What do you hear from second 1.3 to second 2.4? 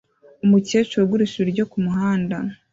ibiryo kumuhanda